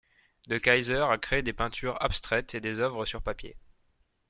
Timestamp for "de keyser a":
0.47-1.19